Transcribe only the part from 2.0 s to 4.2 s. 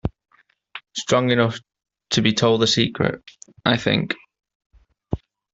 to be told a secret, I think?